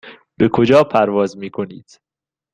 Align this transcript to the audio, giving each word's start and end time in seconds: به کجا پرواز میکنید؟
به 0.39 0.49
کجا 0.53 0.83
پرواز 0.83 1.37
میکنید؟ 1.37 2.01